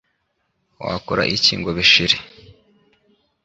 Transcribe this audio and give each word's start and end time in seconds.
Wakora 0.85 1.23
iki 1.35 1.53
ngo 1.59 1.69
bishire 1.77 2.15